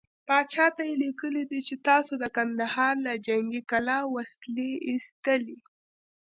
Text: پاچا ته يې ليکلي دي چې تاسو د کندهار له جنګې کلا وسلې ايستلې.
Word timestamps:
پاچا 0.27 0.65
ته 0.75 0.81
يې 0.89 0.95
ليکلي 1.03 1.43
دي 1.51 1.59
چې 1.67 1.75
تاسو 1.87 2.13
د 2.19 2.25
کندهار 2.35 2.93
له 3.05 3.13
جنګې 3.27 3.61
کلا 3.71 3.99
وسلې 4.15 4.71
ايستلې. 4.87 5.57